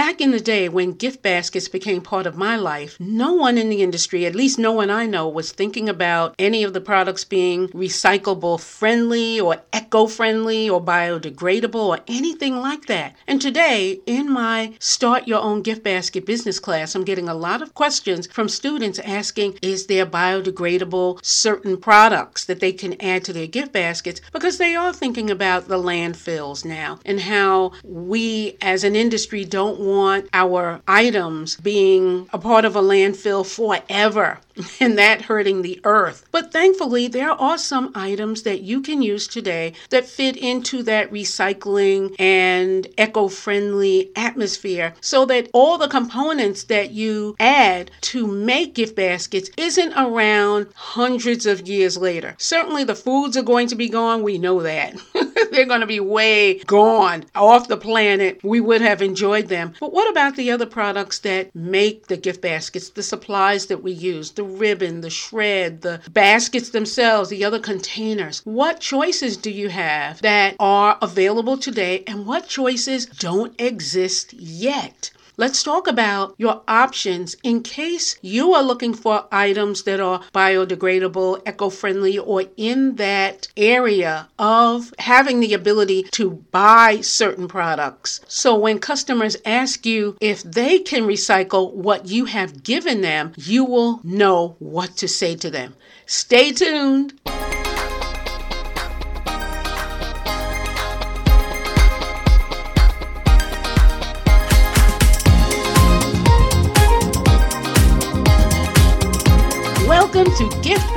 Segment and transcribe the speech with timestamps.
[0.00, 3.68] back in the day when gift baskets became part of my life, no one in
[3.68, 7.22] the industry, at least no one I know, was thinking about any of the products
[7.22, 13.14] being recyclable friendly or eco friendly or biodegradable or anything like that.
[13.26, 17.60] And today, in my Start Your Own Gift Basket business class, I'm getting a lot
[17.60, 23.34] of questions from students asking, is there biodegradable certain products that they can add to
[23.34, 24.22] their gift baskets?
[24.32, 29.89] Because they are thinking about the landfills now and how we as an industry don't
[29.90, 34.38] want our items being a part of a landfill forever
[34.80, 36.26] and that hurting the earth.
[36.30, 41.10] But thankfully, there are some items that you can use today that fit into that
[41.10, 48.74] recycling and eco friendly atmosphere so that all the components that you add to make
[48.74, 52.34] gift baskets isn't around hundreds of years later.
[52.38, 54.22] Certainly, the foods are going to be gone.
[54.22, 54.94] We know that.
[55.50, 58.40] They're going to be way gone off the planet.
[58.42, 59.74] We would have enjoyed them.
[59.80, 63.92] But what about the other products that make the gift baskets, the supplies that we
[63.92, 68.40] use, the ribbon, the shred, the baskets themselves, the other containers.
[68.44, 75.10] What choices do you have that are available today and what choices don't exist yet?
[75.40, 81.48] Let's talk about your options in case you are looking for items that are biodegradable,
[81.48, 88.20] eco friendly, or in that area of having the ability to buy certain products.
[88.28, 93.64] So when customers ask you if they can recycle what you have given them, you
[93.64, 95.74] will know what to say to them.
[96.04, 97.14] Stay tuned.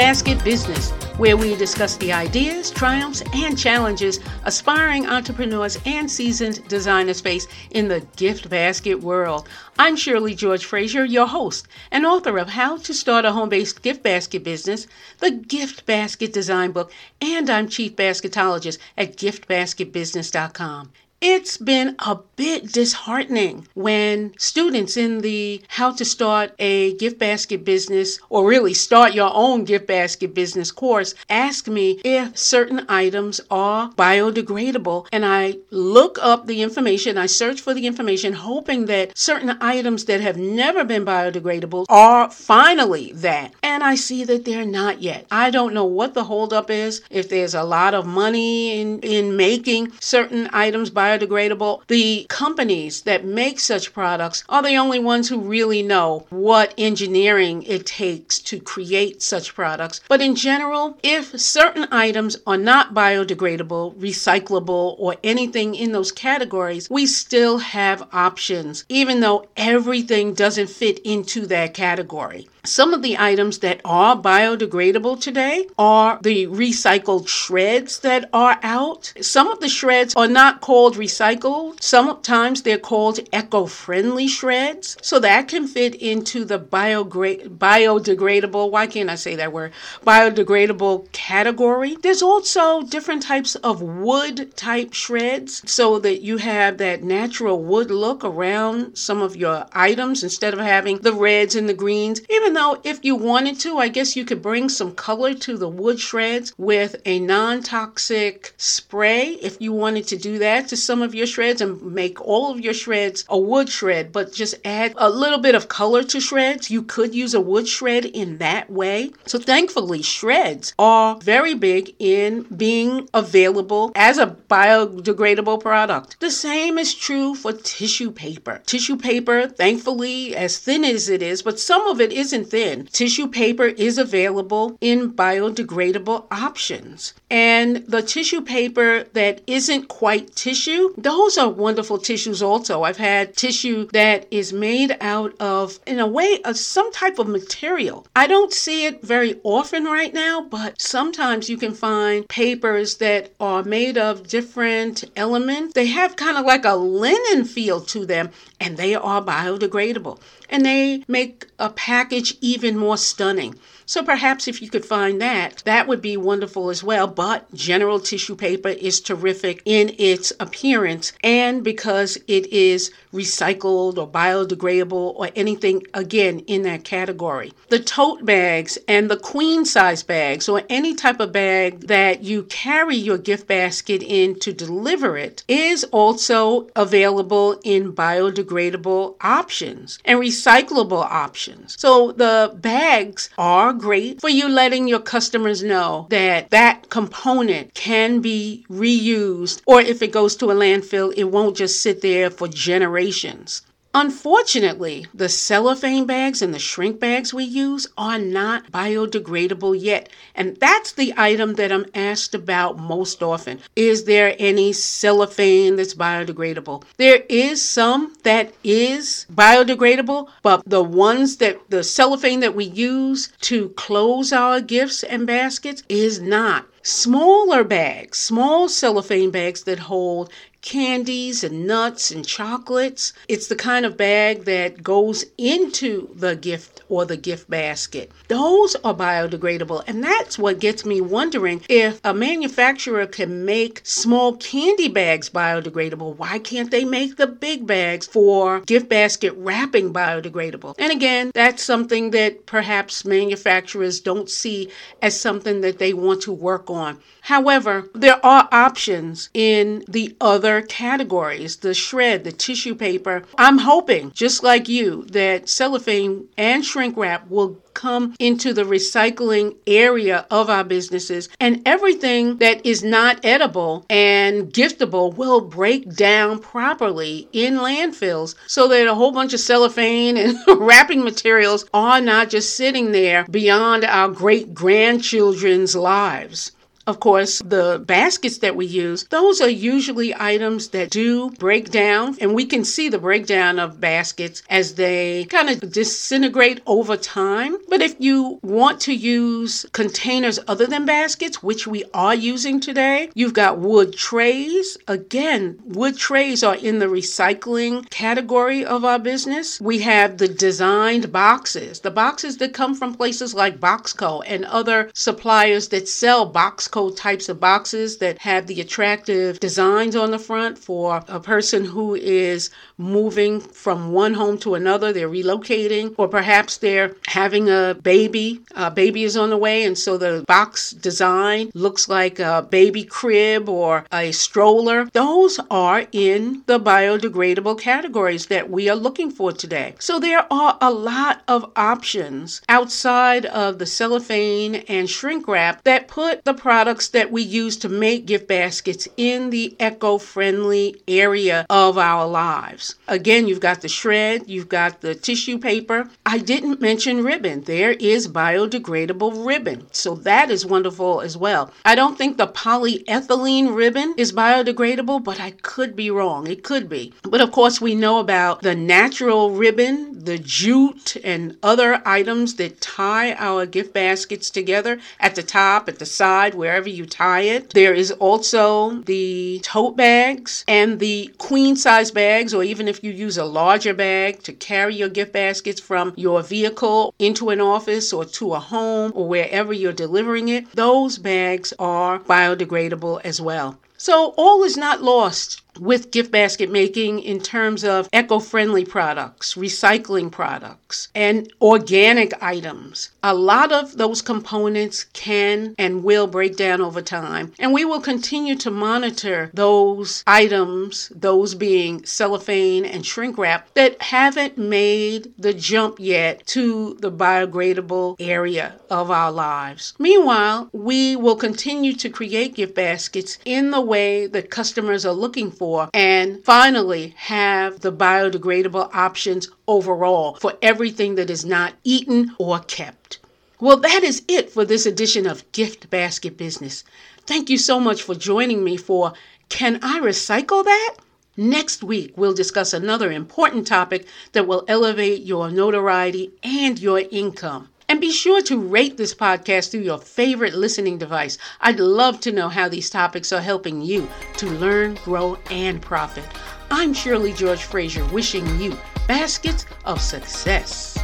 [0.00, 7.20] Basket Business, where we discuss the ideas, triumphs, and challenges aspiring entrepreneurs and seasoned designers
[7.20, 9.46] face in the gift basket world.
[9.78, 13.82] I'm Shirley George Frazier, your host and author of How to Start a Home Based
[13.82, 14.86] Gift Basket Business,
[15.18, 16.90] the Gift Basket Design Book,
[17.20, 20.92] and I'm Chief Basketologist at giftbasketbusiness.com.
[21.22, 27.62] It's been a bit disheartening when students in the How to Start a Gift Basket
[27.62, 33.38] Business or really start your own gift basket business course ask me if certain items
[33.50, 35.08] are biodegradable.
[35.12, 40.06] And I look up the information, I search for the information, hoping that certain items
[40.06, 43.52] that have never been biodegradable are finally that.
[43.62, 45.26] And I see that they're not yet.
[45.30, 49.36] I don't know what the holdup is, if there's a lot of money in, in
[49.36, 51.86] making certain items biodegradable biodegradable.
[51.88, 57.62] The companies that make such products are the only ones who really know what engineering
[57.64, 60.00] it takes to create such products.
[60.08, 66.88] But in general, if certain items are not biodegradable, recyclable, or anything in those categories,
[66.90, 72.48] we still have options, even though everything doesn't fit into that category.
[72.64, 79.14] Some of the items that are biodegradable today are the recycled shreds that are out.
[79.20, 81.82] Some of the shreds are not called recycled.
[81.82, 84.98] Sometimes they're called eco-friendly shreds.
[85.00, 89.72] So that can fit into the biodegradable, why can't I say that word?
[90.06, 91.96] Biodegradable category.
[92.02, 97.90] There's also different types of wood type shreds so that you have that natural wood
[97.90, 102.20] look around some of your items instead of having the reds and the greens.
[102.28, 105.56] Even even though if you wanted to, I guess you could bring some color to
[105.56, 110.76] the wood shreds with a non toxic spray if you wanted to do that to
[110.76, 114.56] some of your shreds and make all of your shreds a wood shred, but just
[114.64, 116.72] add a little bit of color to shreds.
[116.72, 119.12] You could use a wood shred in that way.
[119.26, 126.16] So thankfully, shreds are very big in being available as a biodegradable product.
[126.18, 128.60] The same is true for tissue paper.
[128.66, 132.86] Tissue paper, thankfully, as thin as it is, but some of it isn't thin.
[132.92, 137.14] Tissue paper is available in biodegradable options.
[137.30, 142.82] And the tissue paper that isn't quite tissue, those are wonderful tissues also.
[142.82, 147.28] I've had tissue that is made out of, in a way, of some type of
[147.28, 148.06] material.
[148.16, 153.32] I don't see it very often right now, but sometimes you can find papers that
[153.40, 155.74] are made of different elements.
[155.74, 160.20] They have kind of like a linen feel to them, and they are biodegradable
[160.50, 163.58] and they make a package even more stunning.
[163.90, 167.08] So perhaps if you could find that, that would be wonderful as well.
[167.08, 174.08] But general tissue paper is terrific in its appearance and because it is recycled or
[174.08, 177.52] biodegradable or anything again in that category.
[177.68, 182.44] The tote bags and the queen size bags or any type of bag that you
[182.44, 190.20] carry your gift basket in to deliver it is also available in biodegradable options and
[190.20, 191.74] recyclable options.
[191.76, 198.20] So the bags are great for you letting your customers know that that component can
[198.20, 202.46] be reused, or if it goes to a landfill, it won't just sit there for
[202.46, 203.62] generations.
[203.92, 210.08] Unfortunately, the cellophane bags and the shrink bags we use are not biodegradable yet.
[210.36, 213.58] And that's the item that I'm asked about most often.
[213.74, 216.84] Is there any cellophane that's biodegradable?
[216.98, 223.32] There is some that is biodegradable, but the ones that the cellophane that we use
[223.40, 226.66] to close our gifts and baskets is not.
[226.82, 230.30] Smaller bags, small cellophane bags that hold
[230.62, 233.12] candies and nuts and chocolates.
[233.28, 238.10] It's the kind of bag that goes into the gift or the gift basket.
[238.28, 244.36] Those are biodegradable, and that's what gets me wondering if a manufacturer can make small
[244.36, 250.74] candy bags biodegradable, why can't they make the big bags for gift basket wrapping biodegradable?
[250.78, 254.70] And again, that's something that perhaps manufacturers don't see
[255.00, 256.98] as something that they want to work on.
[257.22, 263.22] However, there are options in the other categories the shred, the tissue paper.
[263.38, 269.56] I'm hoping, just like you, that cellophane and shrink wrap will come into the recycling
[269.66, 276.38] area of our businesses and everything that is not edible and giftable will break down
[276.38, 282.28] properly in landfills so that a whole bunch of cellophane and wrapping materials are not
[282.28, 286.52] just sitting there beyond our great grandchildren's lives.
[286.90, 292.16] Of course, the baskets that we use, those are usually items that do break down,
[292.20, 297.58] and we can see the breakdown of baskets as they kind of disintegrate over time.
[297.68, 303.10] But if you want to use containers other than baskets, which we are using today,
[303.14, 304.76] you've got wood trays.
[304.88, 309.60] Again, wood trays are in the recycling category of our business.
[309.60, 314.90] We have the designed boxes, the boxes that come from places like Boxco and other
[314.92, 320.56] suppliers that sell Boxco types of boxes that have the attractive designs on the front
[320.56, 322.48] for a person who is
[322.78, 328.40] moving from one home to another, they're relocating, or perhaps they're having a baby.
[328.54, 332.84] A baby is on the way, and so the box design looks like a baby
[332.84, 334.86] crib or a stroller.
[334.92, 339.74] Those are in the biodegradable categories that we are looking for today.
[339.80, 345.88] So there are a lot of options outside of the cellophane and shrink wrap that
[345.88, 350.80] put the product products that we use to make gift baskets in the eco friendly
[350.86, 352.76] area of our lives.
[352.86, 355.90] Again, you've got the shred, you've got the tissue paper.
[356.06, 357.42] I didn't mention ribbon.
[357.42, 359.66] There is biodegradable ribbon.
[359.72, 361.50] So that is wonderful as well.
[361.64, 366.28] I don't think the polyethylene ribbon is biodegradable, but I could be wrong.
[366.28, 366.94] It could be.
[367.02, 372.60] But of course, we know about the natural ribbon, the jute, and other items that
[372.60, 377.20] tie our gift baskets together at the top, at the side, wherever wherever you tie
[377.20, 377.50] it.
[377.50, 382.90] There is also the tote bags and the queen size bags, or even if you
[382.90, 387.92] use a larger bag to carry your gift baskets from your vehicle into an office
[387.92, 393.56] or to a home or wherever you're delivering it, those bags are biodegradable as well.
[393.82, 399.34] So all is not lost with gift basket making in terms of eco friendly products,
[399.34, 402.90] recycling products, and organic items.
[403.02, 407.80] A lot of those components can and will break down over time, and we will
[407.80, 415.34] continue to monitor those items, those being cellophane and shrink wrap, that haven't made the
[415.34, 419.74] jump yet to the biodegradable area of our lives.
[419.78, 425.30] Meanwhile, we will continue to create gift baskets in the way that customers are looking
[425.30, 432.40] for and finally have the biodegradable options overall for everything that is not eaten or
[432.40, 432.98] kept.
[433.40, 436.64] Well, that is it for this edition of Gift Basket Business.
[437.06, 438.92] Thank you so much for joining me for
[439.30, 440.76] Can I Recycle That?
[441.16, 447.48] Next week, we'll discuss another important topic that will elevate your notoriety and your income.
[447.70, 451.16] And be sure to rate this podcast through your favorite listening device.
[451.40, 456.04] I'd love to know how these topics are helping you to learn, grow, and profit.
[456.50, 458.58] I'm Shirley George Frazier wishing you
[458.88, 460.76] baskets of success.